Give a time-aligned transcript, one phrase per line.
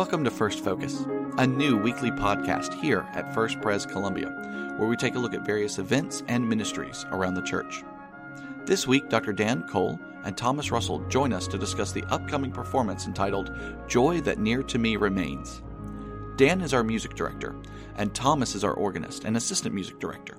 [0.00, 1.04] Welcome to First Focus,
[1.36, 4.30] a new weekly podcast here at First Pres Columbia,
[4.78, 7.84] where we take a look at various events and ministries around the church.
[8.64, 9.34] This week, Dr.
[9.34, 13.54] Dan Cole and Thomas Russell join us to discuss the upcoming performance entitled
[13.88, 15.60] Joy That Near to Me Remains.
[16.36, 17.54] Dan is our music director,
[17.96, 20.38] and Thomas is our organist and assistant music director.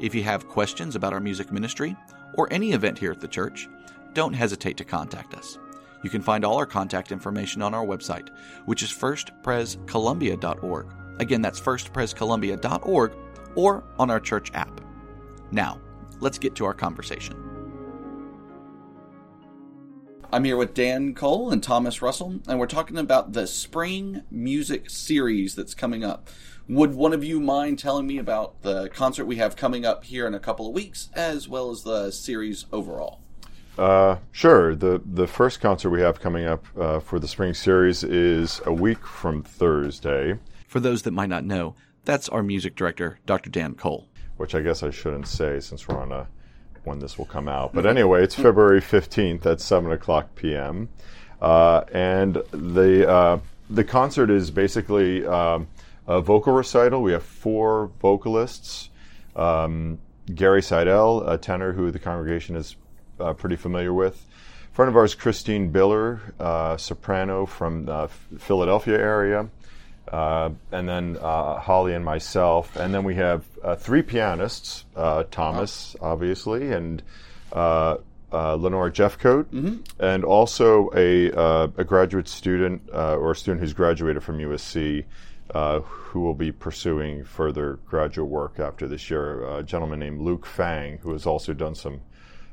[0.00, 1.94] If you have questions about our music ministry
[2.32, 3.68] or any event here at the church,
[4.14, 5.58] don't hesitate to contact us.
[6.06, 8.28] You can find all our contact information on our website,
[8.64, 10.86] which is firstprescolumbia.org.
[11.18, 13.12] Again, that's firstprescolumbia.org
[13.56, 14.80] or on our church app.
[15.50, 15.80] Now,
[16.20, 17.34] let's get to our conversation.
[20.32, 24.88] I'm here with Dan Cole and Thomas Russell, and we're talking about the spring music
[24.88, 26.28] series that's coming up.
[26.68, 30.28] Would one of you mind telling me about the concert we have coming up here
[30.28, 33.25] in a couple of weeks, as well as the series overall?
[33.78, 34.74] Uh, sure.
[34.74, 38.72] The the first concert we have coming up uh, for the spring series is a
[38.72, 40.38] week from Thursday.
[40.66, 41.74] For those that might not know,
[42.04, 43.50] that's our music director, Dr.
[43.50, 44.08] Dan Cole.
[44.36, 46.26] Which I guess I shouldn't say since we're on a
[46.84, 47.74] when this will come out.
[47.74, 50.88] But anyway, it's February fifteenth at seven o'clock p.m.
[51.40, 55.68] Uh, and the uh, the concert is basically um,
[56.06, 57.02] a vocal recital.
[57.02, 58.90] We have four vocalists.
[59.34, 59.98] Um,
[60.34, 62.74] Gary Seidel, a tenor who the congregation is
[63.20, 64.24] uh, pretty familiar with.
[64.72, 68.08] A friend of ours, Christine Biller, uh, soprano from the
[68.38, 69.48] Philadelphia area.
[70.10, 72.76] Uh, and then uh, Holly and myself.
[72.76, 77.02] And then we have uh, three pianists uh, Thomas, obviously, and
[77.52, 79.76] Lenore Jeffcoat, mm-hmm.
[79.98, 81.26] and also a,
[81.76, 85.04] a graduate student or a student who's graduated from USC.
[85.54, 89.58] Uh, who will be pursuing further graduate work after this year.
[89.58, 92.00] A gentleman named Luke Fang, who has also done some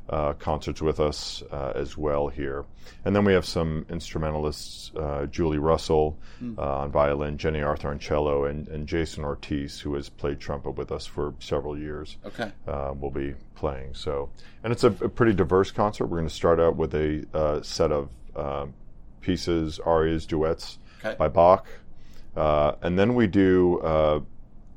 [0.09, 2.65] uh, concerts with us uh, as well here.
[3.05, 6.57] And then we have some instrumentalists, uh, Julie Russell mm.
[6.59, 10.91] on violin, Jenny Arthur on cello, and, and, Jason Ortiz, who has played trumpet with
[10.91, 12.17] us for several years.
[12.25, 12.51] Okay.
[12.67, 13.93] Uh, will be playing.
[13.93, 14.29] So,
[14.63, 16.07] and it's a, a pretty diverse concert.
[16.07, 18.73] We're going to start out with a uh, set of um,
[19.21, 21.15] pieces, arias, duets okay.
[21.17, 21.65] by Bach.
[22.35, 23.79] and then we do,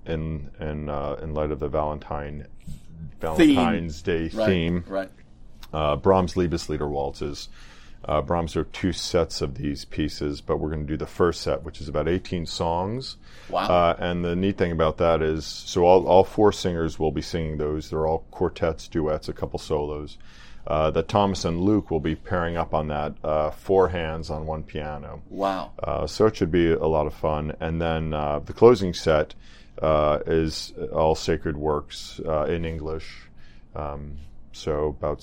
[0.07, 2.47] in, in, in light of the Valentine
[3.21, 4.29] Valentine's theme.
[4.29, 4.85] Day right, theme.
[4.87, 5.11] Right.
[5.73, 7.49] Uh, Brahms Liebeslieder waltzes.
[8.05, 11.41] Uh, Brahms are two sets of these pieces, but we're going to do the first
[11.43, 13.17] set, which is about 18 songs.
[13.49, 13.67] Wow.
[13.67, 17.23] Uh, and the neat thing about that is, so all, all four singers will be
[17.23, 17.91] singing those.
[17.91, 20.19] They're all quartets, duets, a couple solos.
[20.69, 24.47] Uh, that Thomas and Luke will be pairing up on that, uh, four hands on
[24.47, 25.23] one piano.
[25.31, 25.73] Wow.
[25.81, 27.55] Uh, so it should be a lot of fun.
[27.61, 29.35] And then uh, the closing set
[29.83, 33.29] uh, is all sacred works uh, in English.
[33.75, 34.19] Um,
[34.53, 35.19] so about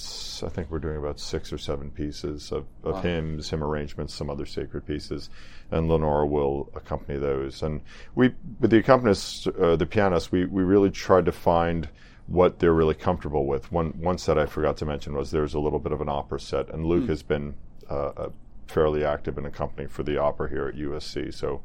[0.46, 3.02] I think we're doing about six or seven pieces of, of wow.
[3.02, 5.31] hymns, hymn arrangements, some other sacred pieces,
[5.72, 7.63] and Lenore will accompany those.
[7.63, 7.81] And
[8.13, 11.90] we, with the accompanists, uh, the pianists, we we really tried to find
[12.28, 13.72] what they're really comfortable with.
[13.72, 16.40] One one set I forgot to mention was there's a little bit of an opera
[16.40, 17.09] set, and Luke mm.
[17.09, 17.56] has been
[17.90, 18.30] uh,
[18.68, 21.34] fairly active in accompanying for the opera here at USC.
[21.34, 21.62] So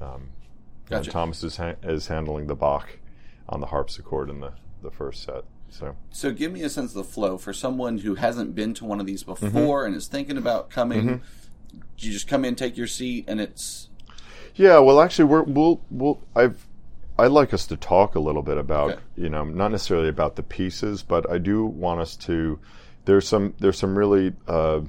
[0.00, 0.28] um,
[0.90, 1.10] Gotcha.
[1.10, 2.98] Thomas is, ha- is handling the Bach
[3.48, 4.52] on the harpsichord in the,
[4.82, 5.44] the first set.
[5.70, 8.84] So, so give me a sense of the flow for someone who hasn't been to
[8.84, 9.46] one of these mm-hmm.
[9.46, 9.86] before mm-hmm.
[9.88, 11.04] and is thinking about coming.
[11.04, 11.78] Mm-hmm.
[11.98, 13.88] You just come in, take your seat, and it's.
[14.56, 16.66] Yeah, well, actually, we're, we'll we'll I've
[17.18, 19.00] I'd like us to talk a little bit about okay.
[19.16, 22.58] you know not necessarily about the pieces, but I do want us to.
[23.04, 24.80] There's some there's some really uh,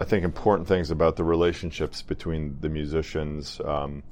[0.00, 3.60] I think important things about the relationships between the musicians.
[3.64, 4.02] Um,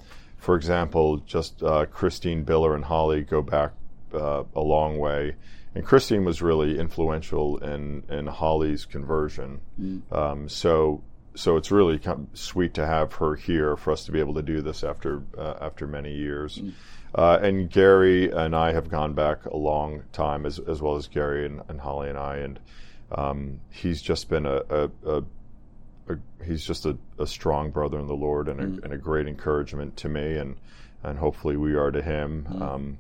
[0.41, 3.73] for example, just uh, Christine Biller and Holly go back
[4.12, 5.37] uh, a long way.
[5.75, 9.61] And Christine was really influential in, in Holly's conversion.
[9.81, 10.03] Mm.
[10.11, 11.03] Um, so
[11.34, 14.34] so it's really kind of sweet to have her here for us to be able
[14.34, 16.59] to do this after uh, after many years.
[16.59, 16.72] Mm.
[17.15, 21.07] Uh, and Gary and I have gone back a long time, as as well as
[21.07, 22.59] Gary and, and Holly and I, and
[23.12, 25.22] um, he's just been a, a, a
[26.12, 28.84] a, he's just a, a, strong brother in the Lord and a, mm.
[28.84, 30.57] and a, great encouragement to me, and
[31.03, 32.47] and hopefully we are to him.
[32.51, 32.62] Mm.
[32.62, 32.98] Um,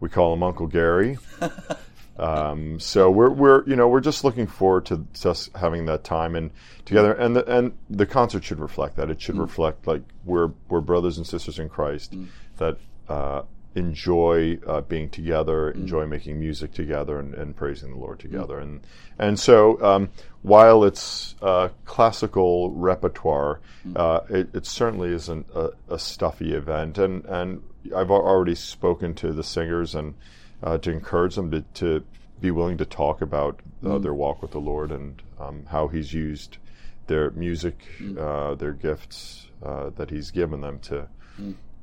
[0.00, 1.18] we call him Uncle Gary.
[2.18, 6.34] um, so we're we're you know we're just looking forward to us having that time
[6.34, 6.50] and
[6.84, 9.10] together, and the and the concert should reflect that.
[9.10, 9.40] It should mm.
[9.40, 12.12] reflect like we're we're brothers and sisters in Christ.
[12.12, 12.26] Mm.
[12.58, 12.78] That
[13.08, 13.42] uh,
[13.74, 15.76] enjoy uh, being together, mm.
[15.76, 18.56] enjoy making music together, and, and praising the Lord together.
[18.56, 18.62] Mm.
[18.62, 18.80] And
[19.18, 20.10] and so um,
[20.42, 23.96] while it's uh, classical repertoire, mm.
[23.96, 26.98] uh, it, it, certainly isn't a, a, stuffy event.
[26.98, 27.62] And and
[27.94, 30.14] I've already spoken to the singers and
[30.62, 32.04] uh, to encourage them to, to
[32.40, 36.12] be willing to talk about uh, their walk with the Lord and um, how He's
[36.12, 36.58] used
[37.06, 37.76] their music,
[38.18, 41.08] uh, their gifts uh, that He's given them to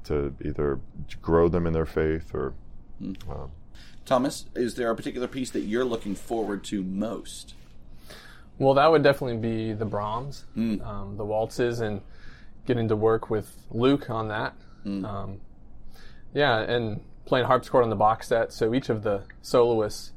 [0.05, 0.79] to either
[1.21, 2.53] grow them in their faith or.
[3.29, 3.47] Uh,
[4.05, 7.53] Thomas, is there a particular piece that you're looking forward to most?
[8.57, 10.45] Well, that would definitely be the Brahms,
[10.81, 12.01] um, the waltzes, and
[12.65, 14.53] getting to work with Luke on that.
[15.05, 15.41] Um,
[16.33, 18.51] yeah, and playing harpsichord on the Bach set.
[18.51, 20.11] So each of the soloists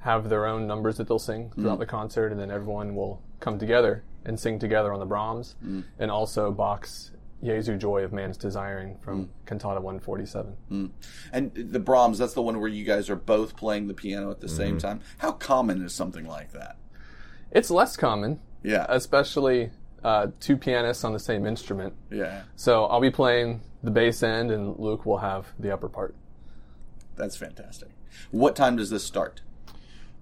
[0.00, 3.58] have their own numbers that they'll sing throughout the concert, and then everyone will come
[3.58, 5.56] together and sing together on the Brahms,
[5.98, 7.10] and also Bach's
[7.42, 9.28] Jesu Joy of Man's Desiring from mm.
[9.46, 10.56] Cantata 147.
[10.70, 10.90] Mm.
[11.32, 14.40] And the Brahms, that's the one where you guys are both playing the piano at
[14.40, 14.56] the mm-hmm.
[14.56, 15.00] same time.
[15.18, 16.76] How common is something like that?
[17.50, 18.86] It's less common, Yeah.
[18.88, 19.70] especially
[20.04, 21.94] uh, two pianists on the same instrument.
[22.10, 22.42] yeah.
[22.56, 26.14] So I'll be playing the bass end, and Luke will have the upper part.
[27.16, 27.90] That's fantastic.
[28.30, 29.42] What time does this start?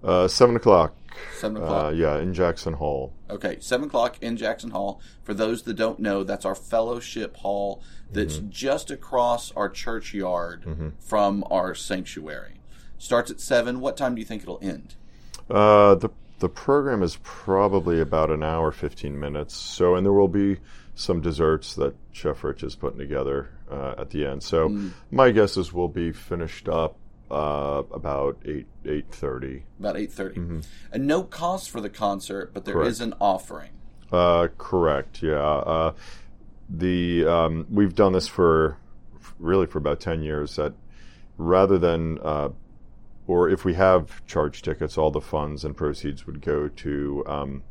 [0.03, 0.95] Uh, seven o'clock.
[1.37, 1.85] Seven o'clock.
[1.85, 3.13] Uh, yeah, in Jackson Hall.
[3.29, 5.01] Okay, seven o'clock in Jackson Hall.
[5.23, 11.45] For those that don't know, that's our fellowship hall that's just across our churchyard from
[11.49, 12.59] our sanctuary.
[12.97, 13.79] Starts at seven.
[13.79, 14.95] What time do you think it'll end?
[15.49, 16.09] Uh, the
[16.39, 19.55] the program is probably about an hour, fifteen minutes.
[19.55, 20.57] So, and there will be
[20.95, 24.43] some desserts that Chef Rich is putting together uh, at the end.
[24.43, 24.69] So,
[25.09, 26.97] my guess is we'll be finished up
[27.31, 29.63] uh, about eight eight thirty.
[29.79, 30.11] About eight
[30.91, 33.13] And no cost for the concert, but there is Correct.
[33.13, 33.71] an offering.
[34.11, 35.23] Uh, correct.
[35.23, 35.39] Yeah.
[35.39, 35.93] Uh,
[36.69, 38.77] the um, we've done this for
[39.39, 40.55] really for about ten years.
[40.55, 40.73] That
[41.37, 42.49] rather than uh,
[43.27, 47.63] or if we have charge tickets, all the funds and proceeds would go to um,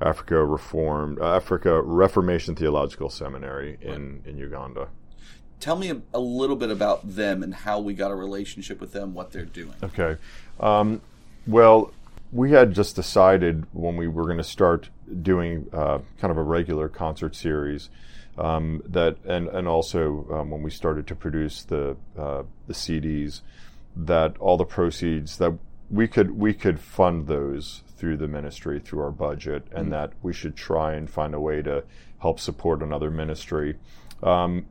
[0.00, 4.88] Africa Reformed uh, Africa Reformation Theological Seminary in in Uganda.
[5.60, 8.92] Tell me a, a little bit about them and how we got a relationship with
[8.92, 9.74] them, what they're doing.
[9.82, 10.16] Okay.
[10.60, 11.00] Um,
[11.46, 11.92] well,
[12.32, 14.90] we had just decided when we were going to start
[15.22, 17.88] doing uh, kind of a regular concert series
[18.36, 23.40] um, that, and and also um, when we started to produce the uh, the CDs,
[23.96, 25.54] that all the proceeds that
[25.90, 30.32] we could we could fund those through the ministry through our budget, and that we
[30.32, 31.82] should try and find a way to
[32.18, 33.76] help support another ministry.
[34.22, 34.66] Um,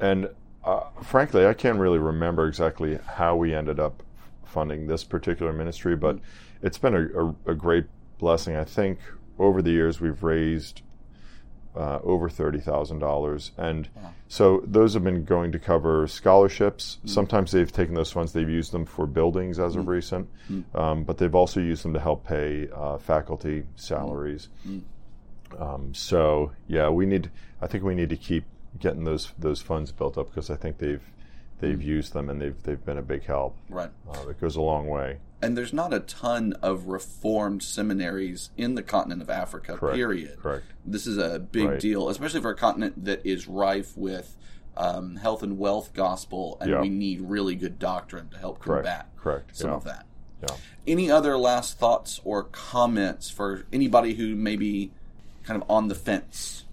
[0.00, 0.28] and
[0.64, 4.02] uh, frankly, I can't really remember exactly how we ended up
[4.44, 6.18] funding this particular ministry, but
[6.62, 7.86] it's been a, a, a great
[8.18, 8.56] blessing.
[8.56, 8.98] I think
[9.38, 10.82] over the years we've raised
[11.76, 13.88] uh, over thirty thousand dollars, and
[14.28, 16.98] so those have been going to cover scholarships.
[17.04, 20.28] Sometimes they've taken those funds, they've used them for buildings as of recent,
[20.74, 24.48] um, but they've also used them to help pay uh, faculty salaries.
[25.58, 27.30] Um, so yeah, we need.
[27.62, 28.44] I think we need to keep
[28.78, 31.02] getting those those funds built up because I think they've
[31.60, 33.56] they've used them and they've they've been a big help.
[33.68, 33.90] Right.
[34.08, 35.18] Uh, it goes a long way.
[35.42, 39.96] And there's not a ton of reformed seminaries in the continent of Africa, Correct.
[39.96, 40.38] period.
[40.38, 40.66] Correct.
[40.84, 41.80] This is a big Right.
[41.80, 44.36] deal, especially for a continent that is rife with
[44.76, 46.80] um, health and wealth gospel, and Yeah.
[46.80, 48.84] we need really good doctrine to help Correct.
[48.86, 49.56] combat Correct.
[49.56, 49.76] some yeah.
[49.76, 50.06] of that.
[50.42, 50.56] Yeah.
[50.86, 54.90] Any other last thoughts or comments for anybody who may be
[55.42, 56.64] kind of on the fence?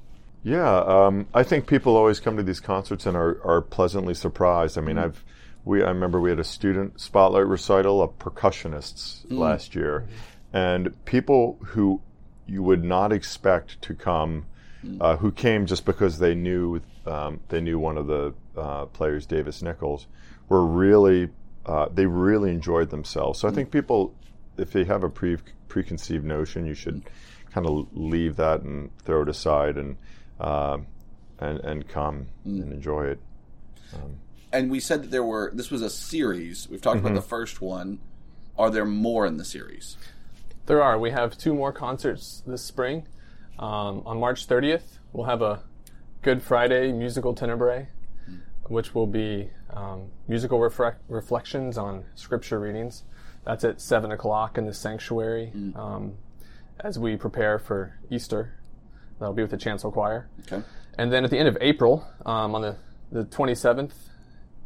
[0.47, 4.77] Yeah, um, I think people always come to these concerts and are, are pleasantly surprised.
[4.77, 5.21] I mean, I've
[5.65, 10.07] we I remember we had a student spotlight recital of percussionists last year,
[10.53, 12.01] and people who
[12.45, 14.45] you would not expect to come,
[15.01, 19.25] uh, who came just because they knew um, they knew one of the uh, players,
[19.25, 20.07] Davis Nichols,
[20.48, 21.27] were really
[21.65, 23.39] uh, they really enjoyed themselves.
[23.39, 24.15] So I think people,
[24.55, 25.36] if they have a pre
[25.67, 27.01] preconceived notion, you should
[27.51, 29.98] kind of leave that and throw it aside and
[30.39, 30.77] uh,
[31.39, 33.20] and and come and enjoy it.
[34.51, 35.51] And we said that there were.
[35.53, 36.67] This was a series.
[36.70, 38.00] We've talked about the first one.
[38.58, 39.98] Are there more in the series?
[40.65, 40.98] There are.
[40.98, 43.06] We have two more concerts this spring.
[43.60, 45.63] Um, on March 30th, we'll have a
[46.22, 47.88] Good Friday musical tenebrae,
[48.65, 53.03] which will be um, musical refre- reflections on scripture readings.
[53.46, 56.17] That's at 7 o'clock in the sanctuary um,
[56.79, 58.53] as we prepare for Easter.
[59.19, 60.29] That'll be with the chancel choir.
[60.51, 60.63] Okay.
[60.97, 62.75] And then at the end of April, um, on the,
[63.12, 63.91] the 27th,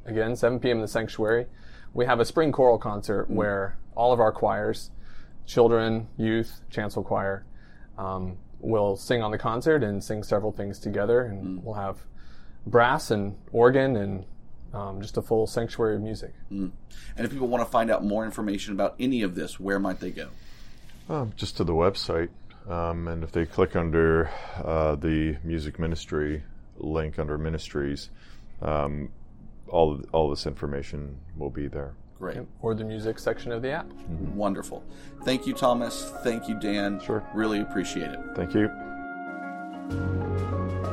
[0.05, 0.77] again, 7 p.m.
[0.77, 1.47] in the sanctuary,
[1.93, 4.91] we have a spring choral concert where all of our choirs,
[5.45, 7.45] children, youth, chancel choir,
[7.97, 11.21] um, will sing on the concert and sing several things together.
[11.23, 11.97] And we'll have
[12.65, 14.25] brass and organ and
[14.73, 16.33] um, just a full sanctuary of music.
[16.49, 19.99] And if people want to find out more information about any of this, where might
[19.99, 20.29] they go?
[21.09, 22.29] Um, just to the website,
[22.69, 24.29] um, and if they click under
[24.63, 26.43] uh, the music ministry
[26.77, 28.09] link under ministries,
[28.61, 29.09] um,
[29.67, 31.93] all of, all this information will be there.
[32.19, 32.37] Great.
[32.61, 33.91] or the music section of the app.
[34.35, 34.83] Wonderful.
[35.25, 36.11] Thank you, Thomas.
[36.23, 36.99] Thank you, Dan.
[36.99, 37.23] Sure.
[37.33, 38.19] Really appreciate it.
[38.35, 38.69] Thank you.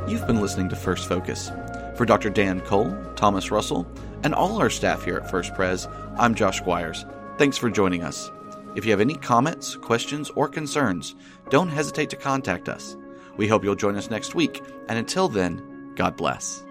[0.08, 1.50] You've been listening to First Focus.
[1.96, 2.30] For Dr.
[2.30, 3.86] Dan Cole, Thomas Russell,
[4.22, 7.04] and all our staff here at First Pres, I'm Josh Squires.
[7.36, 8.30] Thanks for joining us.
[8.74, 11.14] If you have any comments, questions, or concerns,
[11.50, 12.96] don't hesitate to contact us.
[13.36, 16.64] We hope you'll join us next week, and until then, God bless.